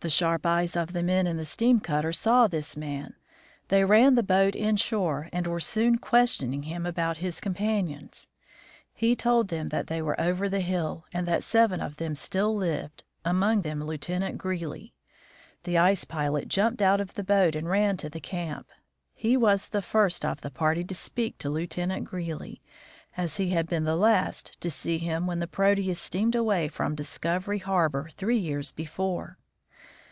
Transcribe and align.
The 0.00 0.10
sharp 0.10 0.44
eyes 0.44 0.76
of 0.76 0.92
the 0.92 1.02
men 1.02 1.26
in 1.26 1.38
the 1.38 1.46
steam 1.46 1.80
cutter 1.80 2.12
saw 2.12 2.46
this 2.46 2.76
man. 2.76 3.14
They 3.68 3.86
ran 3.86 4.16
the 4.16 4.22
boat 4.22 4.54
inshore 4.54 5.30
and 5.32 5.46
were 5.46 5.60
soon 5.60 5.96
question 5.96 6.52
ing 6.52 6.64
him 6.64 6.84
about 6.84 7.16
his 7.24 7.40
companions. 7.40 8.28
He 8.92 9.16
told 9.16 9.48
them 9.48 9.70
that 9.70 9.86
they 9.86 10.02
were 10.02 10.20
over 10.20 10.46
the 10.46 10.60
hill, 10.60 11.06
and 11.10 11.26
that 11.26 11.42
seven 11.42 11.80
of 11.80 11.96
them 11.96 12.14
still 12.14 12.54
lived, 12.54 13.02
among 13.24 13.62
them 13.62 13.82
Lieutenant 13.82 14.36
Greely. 14.36 14.92
The 15.62 15.78
ice 15.78 16.04
pilot 16.04 16.48
jumped 16.48 16.82
out 16.82 17.00
of 17.00 17.14
the 17.14 17.24
boat 17.24 17.54
and 17.54 17.66
ran 17.66 17.96
to 17.96 18.10
the 18.10 18.20
camp. 18.20 18.68
He 19.14 19.38
was 19.38 19.68
the 19.68 19.80
first 19.80 20.22
of 20.22 20.42
the 20.42 20.50
party 20.50 20.84
to 20.84 20.94
speak 20.94 21.38
to 21.38 21.48
Lieutenant 21.48 22.04
Greely, 22.04 22.60
as 23.16 23.38
he 23.38 23.52
had 23.52 23.66
been 23.68 23.84
the 23.84 23.96
last 23.96 24.60
to 24.60 24.70
see 24.70 24.98
him 24.98 25.26
when 25.26 25.38
the 25.38 25.46
Proteus 25.46 25.98
steamed 25.98 26.34
away 26.34 26.68
from 26.68 26.94
Discov 26.94 27.48
ery 27.48 27.60
harbor 27.60 28.10
three 28.14 28.36
years 28.36 28.70
before. 28.70 29.38